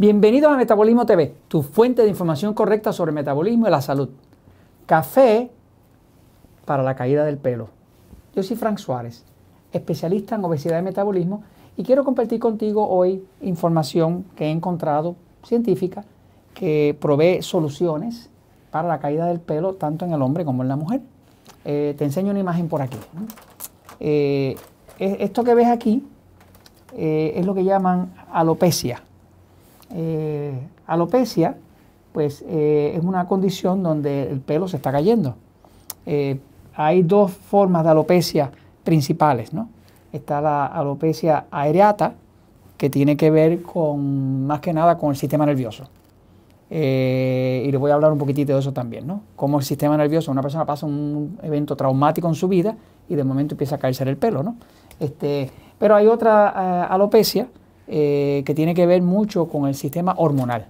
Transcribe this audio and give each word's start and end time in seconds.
Bienvenidos 0.00 0.52
a 0.52 0.56
Metabolismo 0.56 1.06
TV, 1.06 1.34
tu 1.48 1.64
fuente 1.64 2.02
de 2.02 2.08
información 2.08 2.54
correcta 2.54 2.92
sobre 2.92 3.10
metabolismo 3.10 3.66
y 3.66 3.70
la 3.72 3.82
salud. 3.82 4.08
Café 4.86 5.50
para 6.64 6.84
la 6.84 6.94
caída 6.94 7.24
del 7.24 7.36
pelo. 7.36 7.66
Yo 8.32 8.44
soy 8.44 8.56
Frank 8.56 8.78
Suárez, 8.78 9.24
especialista 9.72 10.36
en 10.36 10.44
obesidad 10.44 10.78
y 10.78 10.82
metabolismo, 10.82 11.42
y 11.76 11.82
quiero 11.82 12.04
compartir 12.04 12.38
contigo 12.38 12.88
hoy 12.88 13.24
información 13.40 14.24
que 14.36 14.44
he 14.44 14.50
encontrado 14.52 15.16
científica 15.42 16.04
que 16.54 16.96
provee 17.00 17.42
soluciones 17.42 18.30
para 18.70 18.86
la 18.86 19.00
caída 19.00 19.26
del 19.26 19.40
pelo 19.40 19.74
tanto 19.74 20.04
en 20.04 20.12
el 20.12 20.22
hombre 20.22 20.44
como 20.44 20.62
en 20.62 20.68
la 20.68 20.76
mujer. 20.76 21.00
Eh, 21.64 21.96
te 21.98 22.04
enseño 22.04 22.30
una 22.30 22.38
imagen 22.38 22.68
por 22.68 22.82
aquí. 22.82 22.98
Eh, 23.98 24.54
esto 25.00 25.42
que 25.42 25.54
ves 25.54 25.66
aquí 25.66 26.06
eh, 26.96 27.32
es 27.34 27.44
lo 27.44 27.52
que 27.52 27.64
llaman 27.64 28.14
alopecia. 28.30 29.02
Eh, 29.94 30.52
alopecia, 30.86 31.56
pues 32.12 32.44
eh, 32.46 32.94
es 32.96 33.04
una 33.04 33.26
condición 33.26 33.82
donde 33.82 34.30
el 34.30 34.40
pelo 34.40 34.68
se 34.68 34.76
está 34.76 34.92
cayendo. 34.92 35.36
Eh, 36.06 36.40
hay 36.74 37.02
dos 37.02 37.32
formas 37.32 37.84
de 37.84 37.90
alopecia 37.90 38.50
principales, 38.84 39.52
¿no? 39.52 39.68
Está 40.12 40.40
la 40.40 40.66
alopecia 40.66 41.46
areata, 41.50 42.14
que 42.76 42.88
tiene 42.88 43.16
que 43.16 43.30
ver 43.30 43.62
con 43.62 44.46
más 44.46 44.60
que 44.60 44.72
nada 44.72 44.96
con 44.98 45.10
el 45.10 45.16
sistema 45.16 45.44
nervioso. 45.44 45.84
y 46.70 47.70
les 47.70 47.80
voy 47.80 47.90
a 47.90 47.94
hablar 47.94 48.12
un 48.12 48.18
poquitito 48.18 48.52
de 48.52 48.60
eso 48.60 48.72
también, 48.72 49.06
¿no? 49.06 49.22
Cómo 49.36 49.58
el 49.58 49.64
sistema 49.64 49.96
nervioso, 49.96 50.30
una 50.30 50.42
persona 50.42 50.66
pasa 50.66 50.84
un 50.86 51.38
evento 51.42 51.74
traumático 51.76 52.28
en 52.28 52.34
su 52.34 52.46
vida 52.46 52.76
y 53.08 53.14
de 53.14 53.24
momento 53.24 53.54
empieza 53.54 53.76
a 53.76 53.78
caerse 53.78 54.04
el 54.04 54.18
pelo, 54.18 54.42
¿no? 54.42 54.56
Este, 55.00 55.50
pero 55.78 55.96
hay 55.96 56.06
otra 56.06 56.84
alopecia 56.84 57.48
eh, 57.90 58.42
que 58.44 58.54
tiene 58.54 58.74
que 58.74 58.84
ver 58.86 59.00
mucho 59.00 59.48
con 59.48 59.66
el 59.66 59.74
sistema 59.74 60.14
hormonal. 60.18 60.66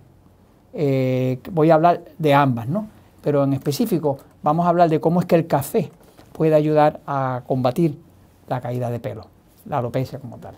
Eh, 0.73 1.41
voy 1.51 1.71
a 1.71 1.75
hablar 1.75 2.05
de 2.17 2.33
ambas, 2.33 2.69
¿no? 2.69 2.87
Pero 3.23 3.43
en 3.43 3.55
específico 3.55 4.19
vamos 4.43 4.67
a 4.67 4.69
hablar 4.69 4.89
de 4.89 5.01
cómo 5.01 5.19
es 5.19 5.27
que 5.27 5.35
el 5.35 5.49
café 5.49 5.91
puede 6.33 6.55
ayudar 6.55 7.01
a 7.07 7.43
combatir 7.47 7.99
la 8.47 8.61
caída 8.61 8.89
de 8.89 9.01
pelo, 9.01 9.27
la 9.67 9.79
alopecia 9.79 10.21
como 10.21 10.39
tal. 10.39 10.55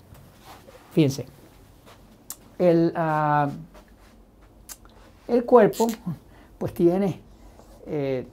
Fíjense, 0.93 1.25
el, 2.59 2.93
ah, 2.95 3.49
el 5.27 5.45
cuerpo 5.47 5.87
pues 6.59 6.75
tiene 6.75 7.21
eh, 7.87 8.27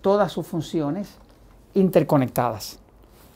todas 0.00 0.30
sus 0.30 0.46
funciones 0.46 1.16
interconectadas. 1.74 2.78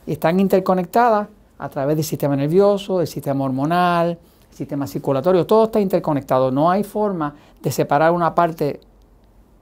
Están 0.07 0.39
interconectadas 0.39 1.27
a 1.57 1.69
través 1.69 1.95
del 1.95 2.05
sistema 2.05 2.35
nervioso, 2.35 2.99
del 2.99 3.07
sistema 3.07 3.45
hormonal, 3.45 4.17
el 4.49 4.55
sistema 4.55 4.87
circulatorio, 4.87 5.45
todo 5.45 5.65
está 5.65 5.79
interconectado. 5.79 6.51
No 6.51 6.69
hay 6.69 6.83
forma 6.83 7.35
de 7.61 7.71
separar 7.71 8.11
una 8.11 8.35
parte 8.35 8.79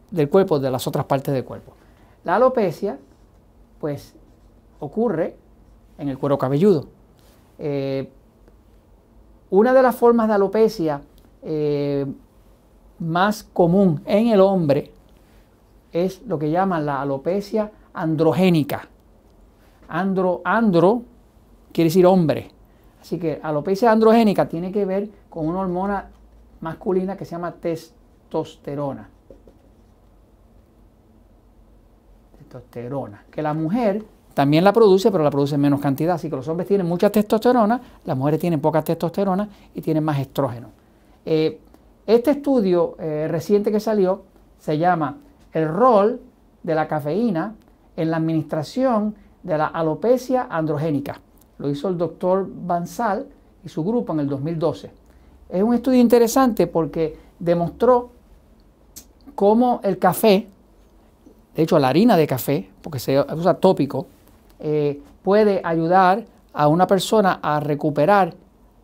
del 0.10 0.30
cuerpo 0.30 0.60
de 0.60 0.72
las 0.72 0.86
otras 0.88 1.06
partes 1.06 1.34
del 1.34 1.44
cuerpo. 1.44 1.74
La 2.24 2.36
alopecia, 2.36 2.98
pues, 3.80 4.14
ocurre 4.80 5.36
en 5.98 6.10
el 6.10 6.18
cuero 6.18 6.38
cabelludo. 6.38 6.88
Eh, 7.58 8.10
una 9.50 9.74
de 9.74 9.82
las 9.82 9.96
formas 9.96 10.28
de 10.28 10.34
alopecia 10.34 11.02
eh, 11.44 12.06
más 13.00 13.44
común 13.44 14.02
en 14.06 14.28
el 14.28 14.40
hombre 14.40 14.92
es 15.92 16.22
lo 16.26 16.40
que 16.40 16.50
llaman 16.50 16.86
la 16.86 17.02
alopecia 17.02 17.72
androgénica. 17.94 18.88
Andro, 19.88 20.42
andro 20.46 21.04
quiere 21.72 21.90
decir 21.90 22.06
hombre. 22.06 22.52
Así 23.02 23.18
que 23.18 23.40
alopecia 23.42 23.92
androgénica 23.92 24.48
tiene 24.48 24.72
que 24.72 24.86
ver 24.86 25.10
con 25.30 25.48
una 25.48 25.62
hormona 25.62 26.10
masculina 26.62 27.18
que 27.18 27.26
se 27.26 27.32
llama 27.32 27.52
testosterona. 27.54 29.10
Testosterona. 32.38 33.26
Que 33.32 33.42
la 33.42 33.54
mujer 33.54 34.04
también 34.36 34.64
la 34.64 34.72
produce, 34.72 35.12
pero 35.12 35.24
la 35.24 35.32
produce 35.32 35.56
en 35.56 35.62
menos 35.62 35.82
cantidad. 35.82 36.16
Así 36.16 36.30
que 36.30 36.36
los 36.36 36.48
hombres 36.48 36.68
tienen 36.68 36.88
mucha 36.88 37.10
testosterona, 37.10 37.82
las 38.06 38.16
mujeres 38.16 38.40
tienen 38.40 38.62
poca 38.62 38.84
testosterona 38.84 39.50
y 39.74 39.82
tienen 39.82 40.04
más 40.04 40.20
estrógeno. 40.20 40.70
Eh, 41.26 41.60
este 42.06 42.32
estudio 42.32 42.96
eh, 43.00 43.28
reciente 43.30 43.72
que 43.72 43.80
salió 43.80 44.24
se 44.60 44.78
llama 44.78 45.18
El 45.54 45.68
rol 45.68 46.22
de 46.62 46.76
la 46.76 46.88
cafeína 46.88 47.56
en 47.96 48.12
la 48.12 48.18
administración 48.18 49.16
de 49.42 49.58
la 49.58 49.68
alopecia 49.68 50.48
androgénica 50.50 51.20
lo 51.62 51.70
hizo 51.70 51.88
el 51.88 51.98
doctor 51.98 52.50
Bansal 52.50 53.28
y 53.64 53.70
su 53.70 53.84
grupo 53.84 54.14
en 54.14 54.22
el 54.22 54.28
2012. 54.28 54.92
Es 55.50 55.64
un 55.64 55.76
estudio 55.76 56.00
interesante 56.00 56.66
porque 56.66 57.16
demostró 57.38 58.10
cómo 59.36 59.80
el 59.84 60.00
café, 60.00 60.48
de 61.56 61.64
hecho 61.64 61.78
la 61.78 61.90
harina 61.90 62.18
de 62.18 62.26
café, 62.26 62.70
porque 62.82 62.98
se 62.98 63.20
usa 63.20 63.54
tópico, 63.54 64.08
eh, 64.60 65.02
puede 65.22 65.62
ayudar 65.64 66.26
a 66.54 66.68
una 66.68 66.88
persona 66.88 67.40
a 67.42 67.60
recuperar 67.60 68.34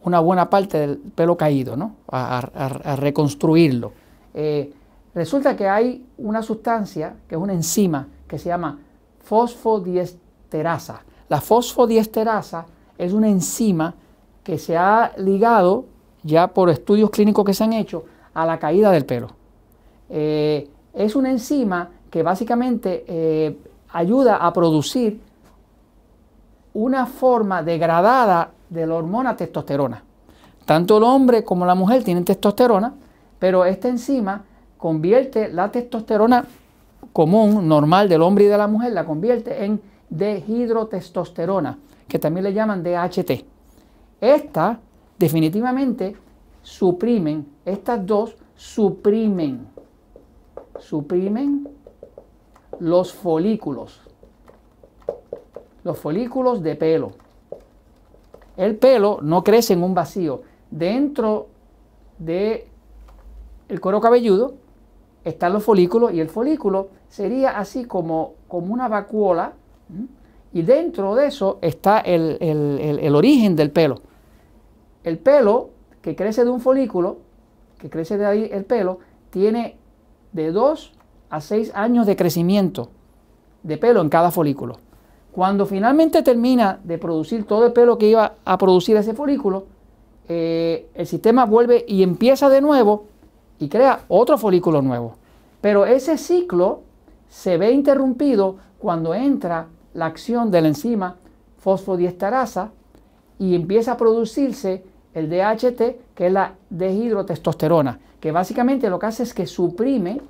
una 0.03 0.19
buena 0.19 0.49
parte 0.49 0.77
del 0.77 0.97
pelo 0.97 1.35
caído, 1.35 1.75
¿no? 1.75 1.95
a, 2.09 2.95
reconstruirlo. 2.97 3.91
Eh, 4.33 4.71
resulta 5.15 5.55
que 5.55 5.67
hay 5.67 6.05
una 6.19 6.43
sustancia, 6.43 7.15
que 7.27 7.35
es 7.35 7.41
una 7.41 7.53
enzima, 7.53 8.07
que 8.27 8.37
se 8.37 8.49
llama 8.49 8.79
fosfodiesterasa. 9.19 11.01
La 11.29 11.41
fosfodiesterasa 11.41 12.65
es 12.97 13.13
una 13.13 13.29
enzima 13.29 13.93
que 14.43 14.57
se 14.57 14.77
ha 14.77 15.11
ligado 15.17 15.85
ya 16.23 16.47
por 16.47 16.69
estudios 16.69 17.09
clínicos 17.09 17.45
que 17.45 17.53
se 17.53 17.63
han 17.63 17.73
hecho 17.73 18.05
a 18.33 18.45
la 18.45 18.59
caída 18.59 18.91
del 18.91 19.05
pelo. 19.05 19.29
Eh, 20.09 20.69
es 20.93 21.15
una 21.15 21.31
enzima 21.31 21.89
que 22.09 22.23
básicamente 22.23 23.03
eh, 23.07 23.57
ayuda 23.89 24.37
a 24.37 24.53
producir 24.53 25.19
una 26.73 27.05
forma 27.05 27.63
degradada 27.63 28.51
de 28.69 28.85
la 28.85 28.95
hormona 28.95 29.35
testosterona. 29.35 30.03
Tanto 30.65 30.97
el 30.97 31.03
hombre 31.03 31.43
como 31.43 31.65
la 31.65 31.75
mujer 31.75 32.03
tienen 32.03 32.25
testosterona, 32.25 32.93
pero 33.39 33.65
esta 33.65 33.89
enzima 33.89 34.43
convierte 34.77 35.49
la 35.49 35.71
testosterona 35.71 36.45
común, 37.13 37.67
normal 37.67 38.09
del 38.09 38.21
hombre 38.21 38.45
y 38.45 38.47
de 38.47 38.57
la 38.57 38.67
mujer, 38.67 38.93
la 38.93 39.05
convierte 39.05 39.65
en 39.65 39.81
dehidrotestosterona, 40.09 41.77
que 42.07 42.19
también 42.19 42.45
le 42.45 42.53
llaman 42.53 42.83
DHT. 42.83 43.45
Esta 44.21 44.79
definitivamente 45.17 46.15
suprimen, 46.61 47.47
estas 47.65 48.05
dos 48.05 48.35
suprimen, 48.55 49.67
suprimen 50.79 51.67
los 52.79 53.13
folículos, 53.13 54.01
los 55.83 55.97
folículos 55.97 56.61
de 56.61 56.75
pelo. 56.75 57.11
El 58.55 58.75
pelo 58.77 59.19
no 59.21 59.43
crece 59.43 59.73
en 59.73 59.83
un 59.83 59.93
vacío. 59.93 60.41
Dentro 60.69 61.47
de 62.17 62.67
el 63.69 63.79
cuero 63.79 64.01
cabelludo 64.01 64.55
están 65.23 65.53
los 65.53 65.63
folículos 65.63 66.13
y 66.13 66.19
el 66.19 66.29
folículo 66.29 66.89
sería 67.09 67.57
así 67.59 67.85
como, 67.85 68.33
como 68.47 68.73
una 68.73 68.87
vacuola 68.87 69.53
y 70.53 70.61
dentro 70.61 71.15
de 71.15 71.27
eso 71.27 71.59
está 71.61 71.99
el, 71.99 73.11
origen 73.13 73.55
del 73.55 73.71
pelo. 73.71 74.01
El 75.03 75.17
pelo 75.17 75.69
que 76.01 76.15
crece 76.15 76.43
de 76.43 76.49
un 76.49 76.61
folículo, 76.61 77.17
que 77.77 77.89
crece 77.89 78.17
de 78.17 78.25
ahí 78.25 78.49
el 78.51 78.65
pelo, 78.65 78.99
tiene 79.29 79.77
de 80.31 80.51
2 80.51 80.93
a 81.29 81.41
6 81.41 81.71
años 81.75 82.05
de 82.07 82.15
crecimiento 82.15 82.89
de 83.63 83.77
pelo 83.77 84.01
en 84.01 84.09
cada 84.09 84.31
folículo. 84.31 84.79
Cuando 85.31 85.65
finalmente 85.65 86.23
termina 86.23 86.79
de 86.83 86.97
producir 86.97 87.45
todo 87.45 87.67
el 87.67 87.73
pelo 87.73 87.97
que 87.97 88.07
iba 88.07 88.35
a 88.43 88.57
producir 88.57 88.97
ese 88.97 89.13
folículo, 89.13 89.65
eh, 90.29 90.89
el 90.95 91.05
sistema 91.05 91.45
vuelve 91.45 91.85
y 91.87 92.03
empieza 92.03 92.49
de 92.49 92.61
nuevo 92.61 93.05
y 93.59 93.69
crea 93.69 94.01
otro 94.07 94.37
folículo 94.37 94.81
nuevo. 94.81 95.15
Pero 95.61 95.85
ese 95.85 96.17
ciclo 96.17 96.81
se 97.29 97.57
ve 97.57 97.71
interrumpido 97.71 98.57
cuando 98.79 99.13
entra 99.13 99.67
la 99.97 100.05
acción 100.05 100.51
de 100.51 100.61
la 100.61 100.67
enzima 100.67 101.15
fosfodiesterasa 101.57 102.71
y 103.39 103.55
empieza 103.55 103.93
a 103.93 103.97
producirse 103.97 104.83
el 105.15 105.27
DHT, 105.27 106.13
que 106.13 106.27
es 106.27 106.31
la 106.31 106.53
dehidrotestosterona, 106.69 107.99
que 108.19 108.31
básicamente 108.31 108.91
lo 108.91 108.99
que 108.99 109.07
hace 109.07 109.23
es 109.23 109.33
que 109.33 109.47
suprime 109.47 110.21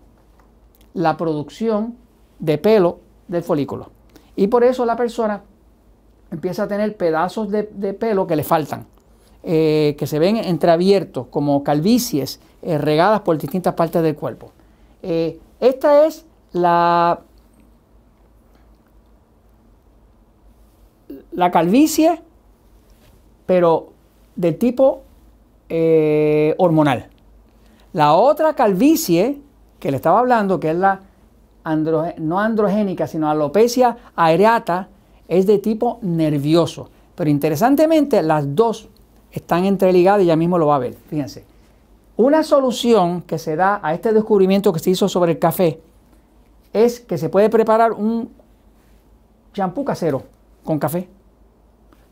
la 0.94 1.18
producción 1.18 1.96
de 2.40 2.58
pelo 2.58 3.00
del 3.28 3.44
folículo. 3.44 3.90
Y 4.38 4.48
por 4.48 4.64
eso 4.64 4.86
la 4.86 4.96
persona 4.96 5.42
empieza 6.32 6.64
a 6.64 6.68
tener 6.70 6.96
pedazos 6.96 7.52
de, 7.52 7.64
pelo 7.94 8.26
que 8.26 8.38
le 8.38 8.44
faltan, 8.44 8.86
eh, 9.44 9.98
que 10.00 10.08
se 10.08 10.18
ven 10.18 10.38
entreabiertos, 10.38 11.28
como 11.28 11.62
calvicies 11.66 12.40
eh, 12.62 12.78
regadas 12.78 13.20
por 13.20 13.38
distintas 13.38 13.74
partes 13.74 14.02
del 14.02 14.16
cuerpo. 14.16 14.54
Eh, 15.04 15.40
esta 15.60 16.06
es 16.06 16.26
la 16.54 17.20
la 21.38 21.52
calvicie, 21.52 22.20
pero 23.46 23.94
de 24.36 24.54
tipo 24.54 25.04
eh, 25.70 26.56
hormonal. 26.58 27.10
La 27.94 28.16
otra 28.16 28.56
calvicie 28.56 29.40
que 29.80 29.92
le 29.92 29.98
estaba 29.98 30.20
hablando, 30.20 30.60
que 30.60 30.72
es 30.72 30.76
la 30.76 31.02
no 32.18 32.40
androgénica, 32.40 33.06
sino 33.06 33.30
alopecia 33.30 33.98
areata, 34.16 34.88
es 35.28 35.46
de 35.46 35.60
tipo 35.60 36.00
nervioso. 36.02 36.90
Pero 37.14 37.30
interesantemente, 37.30 38.24
las 38.24 38.56
dos 38.56 38.90
están 39.32 39.66
entreligadas 39.66 40.24
y 40.24 40.26
ya 40.26 40.36
mismo 40.36 40.58
lo 40.58 40.68
va 40.68 40.78
a 40.78 40.80
ver. 40.80 40.96
Fíjense. 41.08 41.46
Una 42.16 42.42
solución 42.42 43.22
que 43.22 43.38
se 43.38 43.56
da 43.56 43.80
a 43.84 43.94
este 43.94 44.12
descubrimiento 44.12 44.74
que 44.74 44.80
se 44.80 44.90
hizo 44.90 45.08
sobre 45.08 45.34
el 45.34 45.40
café 45.40 45.80
es 46.74 47.00
que 47.00 47.20
se 47.20 47.30
puede 47.30 47.52
preparar 47.52 47.92
un 47.92 48.32
champú 49.54 49.86
casero 49.86 50.24
con 50.64 50.80
café, 50.80 51.08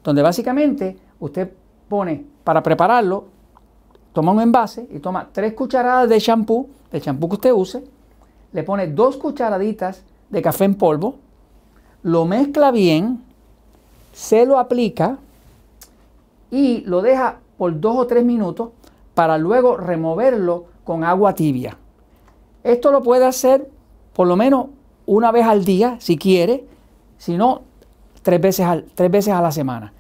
donde 0.06 0.22
básicamente 0.22 0.96
usted 1.20 1.52
pone 1.90 2.24
para 2.44 2.62
prepararlo, 2.62 3.26
toma 4.14 4.32
un 4.32 4.40
envase 4.40 4.88
y 4.92 5.00
toma 5.00 5.30
tres 5.34 5.54
cucharadas 5.54 6.08
de 6.08 6.22
champú, 6.22 6.70
del 6.92 7.02
champú 7.02 7.28
que 7.28 7.36
usted 7.36 7.52
use, 7.52 7.84
le 8.54 8.64
pone 8.64 8.88
dos 8.88 9.18
cucharaditas 9.18 10.04
de 10.30 10.42
café 10.44 10.66
en 10.66 10.76
polvo, 10.76 11.16
lo 12.04 12.26
mezcla 12.26 12.70
bien, 12.70 13.24
se 14.14 14.46
lo 14.46 14.60
aplica 14.60 15.18
y 16.52 16.82
lo 16.82 17.02
deja 17.02 17.40
por 17.58 17.80
dos 17.80 17.98
o 17.98 18.06
tres 18.06 18.24
minutos 18.24 18.70
para 19.16 19.40
luego 19.40 19.76
removerlo 19.76 20.66
con 20.84 21.04
agua 21.04 21.34
tibia. 21.34 21.78
Esto 22.64 22.92
lo 22.92 23.02
puede 23.02 23.26
hacer 23.26 23.72
por 24.14 24.28
lo 24.28 24.36
menos 24.36 24.68
una 25.08 25.32
vez 25.32 25.48
al 25.48 25.66
día 25.66 25.98
si 26.00 26.16
quiere, 26.16 26.66
si 27.18 27.38
no, 27.38 27.64
tres 28.22 28.40
veces, 28.40 28.68
tres 28.94 29.10
veces 29.10 29.34
a 29.34 29.42
la 29.42 29.52
semana, 29.52 29.94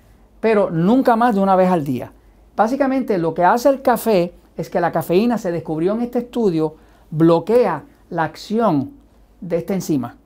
pero 0.45 0.69
nunca 0.69 1.15
más 1.15 1.33
de 1.33 1.41
una 1.41 1.55
vez 1.55 1.71
al 1.71 1.83
día. 1.83 2.11
Básicamente 2.55 3.17
lo 3.17 3.33
que 3.33 3.43
hace 3.43 3.67
el 3.67 3.81
café 3.81 4.31
es 4.55 4.69
que 4.69 4.79
la 4.79 4.91
cafeína 4.91 5.39
se 5.39 5.51
descubrió 5.51 5.93
en 5.93 6.01
este 6.01 6.19
estudio, 6.19 6.75
bloquea 7.09 7.83
la 8.11 8.25
acción 8.25 8.91
de 9.41 9.57
esta 9.57 9.73
enzima 9.73 10.17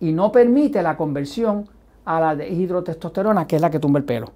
y 0.00 0.12
no 0.12 0.32
permite 0.32 0.80
la 0.80 0.96
conversión 0.96 1.68
a 2.06 2.20
la 2.20 2.36
de 2.36 2.48
hidrotestosterona, 2.48 3.46
que 3.46 3.56
es 3.56 3.60
la 3.60 3.68
que 3.70 3.78
tumba 3.78 3.98
el 3.98 4.06
pelo. 4.06 4.30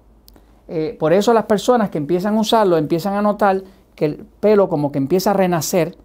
Eh, 0.67 0.95
por 0.99 1.11
eso 1.11 1.33
las 1.33 1.45
personas 1.45 1.89
que 1.89 1.97
empiezan 1.97 2.37
a 2.37 2.41
usarlo 2.41 2.77
empiezan 2.77 3.15
a 3.15 3.23
notar 3.23 3.63
que 3.95 4.05
el 4.05 4.17
pelo 4.39 4.69
como 4.69 4.91
que 4.91 4.99
empieza 4.99 5.31
a 5.31 5.33
renacer 5.33 5.97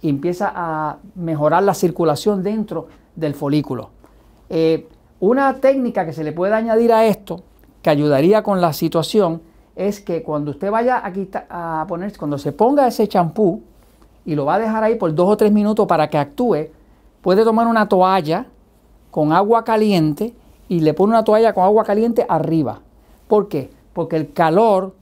y 0.00 0.08
empieza 0.08 0.50
a 0.56 1.00
mejorar 1.16 1.64
la 1.64 1.74
circulación 1.74 2.42
dentro 2.42 2.88
del 3.14 3.34
folículo. 3.34 3.90
Eh, 4.48 4.88
una 5.20 5.54
técnica 5.60 6.06
que 6.06 6.14
se 6.14 6.24
le 6.24 6.32
puede 6.32 6.54
añadir 6.54 6.94
a 6.94 7.04
esto, 7.04 7.42
que 7.84 7.90
ayudaría 7.90 8.42
con 8.42 8.62
la 8.62 8.72
situación, 8.72 9.42
es 9.76 10.00
que 10.00 10.22
cuando 10.22 10.52
usted 10.52 10.70
vaya 10.70 11.02
a, 11.04 11.80
a 11.82 11.86
poner, 11.86 12.16
cuando 12.16 12.38
se 12.38 12.50
ponga 12.50 12.86
ese 12.86 13.06
champú 13.06 13.60
y 14.24 14.34
lo 14.34 14.46
va 14.46 14.54
a 14.54 14.58
dejar 14.58 14.82
ahí 14.82 14.94
por 14.94 15.14
dos 15.14 15.28
o 15.28 15.36
tres 15.36 15.52
minutos 15.52 15.86
para 15.86 16.08
que 16.08 16.16
actúe, 16.16 16.68
puede 17.20 17.44
tomar 17.44 17.66
una 17.66 17.86
toalla 17.86 18.46
con 19.10 19.34
agua 19.34 19.64
caliente 19.64 20.32
y 20.66 20.80
le 20.80 20.94
pone 20.94 21.10
una 21.10 21.24
toalla 21.24 21.52
con 21.52 21.62
agua 21.62 21.84
caliente 21.84 22.24
arriba. 22.26 22.80
¿Por 23.28 23.48
qué? 23.48 23.70
Porque 23.92 24.16
el 24.16 24.32
calor 24.32 24.94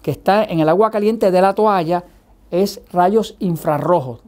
que 0.00 0.12
está 0.12 0.44
en 0.44 0.60
el 0.60 0.68
agua 0.68 0.92
caliente 0.92 1.32
de 1.32 1.40
la 1.40 1.54
toalla 1.54 2.04
es 2.52 2.80
rayos 2.92 3.34
infrarrojos, 3.40 4.20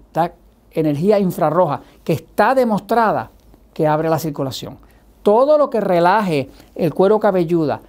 energía 0.73 1.21
infrarroja, 1.21 1.83
que 2.03 2.15
está 2.15 2.57
demostrada 2.57 3.31
que 3.73 3.87
abre 3.87 4.09
la 4.09 4.19
circulación. 4.19 4.79
Todo 5.25 5.59
lo 5.59 5.71
que 5.71 5.81
relaje 5.81 6.49
el 6.77 6.95
cuero 6.95 7.19
cabelludo 7.19 7.81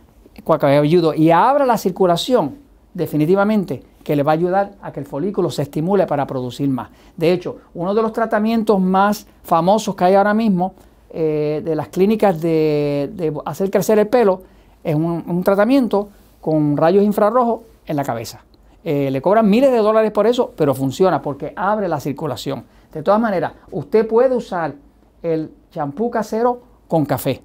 y 1.14 1.30
abra 1.30 1.68
la 1.68 1.78
circulación, 1.78 2.56
definitivamente 2.96 3.84
que 4.06 4.16
le 4.16 4.24
va 4.24 4.32
a 4.32 4.36
ayudar 4.36 4.72
a 4.82 4.92
que 4.94 5.00
el 5.02 5.06
folículo 5.06 5.50
se 5.50 5.64
estimule 5.64 6.06
para 6.08 6.26
producir 6.26 6.70
más. 6.70 6.90
De 7.18 7.32
hecho, 7.32 7.58
uno 7.74 7.94
de 7.94 8.02
los 8.02 8.14
tratamientos 8.14 8.80
más 8.80 9.28
famosos 9.44 9.96
que 9.96 10.06
hay 10.06 10.14
ahora 10.14 10.34
mismo 10.34 10.76
eh, 11.10 11.62
de 11.66 11.76
las 11.76 11.88
clínicas 11.90 12.40
de, 12.40 13.34
hacer 13.46 13.72
crecer 13.72 14.00
el 14.00 14.08
pelo 14.08 14.44
es 14.84 14.96
un, 14.96 15.44
tratamiento 15.44 16.10
con 16.40 16.78
rayos 16.78 17.04
infrarrojos 17.04 17.62
en 17.86 17.96
la 17.96 18.04
cabeza. 18.04 18.46
Eh, 18.84 19.10
le 19.12 19.22
cobran 19.22 19.50
miles 19.50 19.72
de 19.72 19.80
dólares 19.80 20.12
por 20.12 20.28
eso, 20.28 20.54
pero 20.56 20.76
funciona 20.76 21.22
porque 21.22 21.52
abre 21.56 21.88
la 21.88 22.00
circulación. 22.00 22.64
De 22.94 23.02
todas 23.02 23.20
maneras, 23.20 23.54
usted 23.72 24.08
puede 24.08 24.36
usar 24.36 24.76
el 25.24 25.52
champú 25.72 26.12
casero 26.12 26.75
con 26.88 27.06
café, 27.06 27.42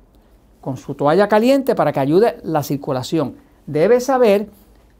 con 0.60 0.76
su 0.76 0.94
toalla 0.94 1.28
caliente 1.28 1.75
para 1.75 1.92
que 1.92 2.00
ayude 2.00 2.38
la 2.42 2.62
circulación. 2.62 3.37
Debe 3.66 4.00
saber 4.00 4.48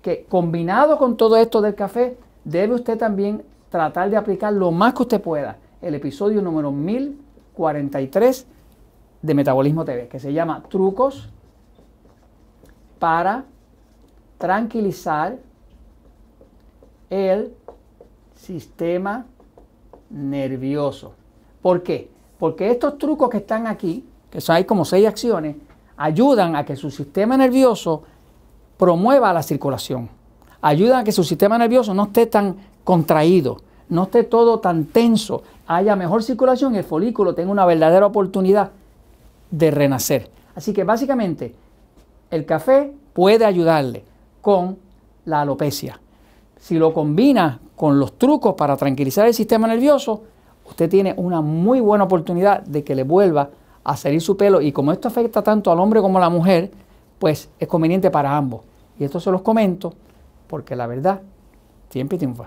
que 0.02 0.25
combinado 0.28 0.98
con 0.98 1.16
todo 1.16 1.37
esto 1.37 1.60
del 1.60 1.75
café, 1.75 2.16
debe 2.44 2.75
usted 2.75 2.98
también 2.98 3.42
tratar 3.69 4.10
de 4.10 4.16
aplicar 4.16 4.52
lo 4.52 4.70
más 4.70 4.94
que 4.94 5.02
usted 5.02 5.20
pueda 5.20 5.58
el 5.82 5.94
episodio 5.94 6.42
número 6.42 6.72
1043 6.72 8.46
de 9.22 9.34
Metabolismo 9.34 9.84
TV, 9.84 10.08
que 10.08 10.19
se 10.19 10.32
llama 10.32 10.62
Trucos 10.69 11.31
para 12.98 13.44
tranquilizar 14.38 15.38
el 17.08 17.54
sistema 18.34 19.26
nervioso. 20.10 21.14
¿Por 21.62 21.82
qué? 21.82 22.10
Porque 22.38 22.70
estos 22.70 22.98
trucos 22.98 23.28
que 23.31 23.38
están 23.38 23.66
aquí, 23.66 24.06
que 24.31 24.41
son 24.41 24.56
hay 24.56 24.65
como 24.65 24.85
seis 24.85 25.06
acciones, 25.06 25.56
ayudan 25.97 26.56
a 26.56 26.65
que 26.65 26.77
su 26.77 26.91
sistema 26.91 27.37
nervioso 27.37 28.03
promueva 28.79 29.32
la 29.32 29.43
circulación. 29.43 30.09
Ayuda 30.62 31.00
a 31.00 31.05
que 31.05 31.12
su 31.12 31.25
sistema 31.25 31.59
nervioso 31.59 31.94
no 31.94 32.05
esté 32.05 32.27
tan 32.27 32.56
contraído, 32.85 33.61
no 33.88 34.05
esté 34.05 34.25
todo 34.25 34.61
tan 34.61 34.87
tenso, 34.87 35.43
haya 35.67 35.97
mejor 35.97 36.23
circulación 36.23 36.75
y 36.75 36.79
el 36.79 36.85
folículo 36.85 37.35
tenga 37.35 37.50
una 37.50 37.67
verdadera 37.67 38.06
oportunidad 38.06 38.71
de 39.50 39.71
renacer. 39.71 40.31
Así 40.55 40.73
que 40.73 40.85
básicamente 40.85 41.55
el 42.31 42.47
café 42.47 42.93
puede 43.12 43.44
ayudarle 43.44 44.05
con 44.41 44.79
la 45.25 45.43
alopecia. 45.43 46.00
Si 46.59 46.79
lo 46.79 46.93
combina 46.93 47.61
con 47.76 47.99
los 47.99 48.19
trucos 48.19 48.55
para 48.55 48.76
tranquilizar 48.76 49.26
el 49.26 49.35
sistema 49.35 49.67
nervioso, 49.67 50.23
usted 50.66 50.88
tiene 50.88 51.14
una 51.16 51.40
muy 51.40 51.81
buena 51.81 52.04
oportunidad 52.04 52.62
de 52.62 52.85
que 52.85 52.95
le 52.95 53.02
vuelva 53.02 53.50
a 53.84 53.96
salir 53.96 54.20
su 54.20 54.37
pelo 54.37 54.60
y 54.60 54.72
como 54.72 54.92
esto 54.92 55.08
afecta 55.08 55.42
tanto 55.42 55.70
al 55.72 55.80
hombre 55.80 56.00
como 56.00 56.18
a 56.18 56.20
la 56.20 56.30
mujer, 56.30 56.70
pues 57.18 57.50
es 57.58 57.68
conveniente 57.68 58.10
para 58.10 58.37
ambos. 58.37 58.62
Y 58.99 59.04
esto 59.04 59.20
se 59.20 59.30
los 59.30 59.42
comento 59.42 59.94
porque 60.46 60.76
la 60.76 60.87
verdad 60.87 61.20
siempre 61.88 62.18
triunfa. 62.18 62.46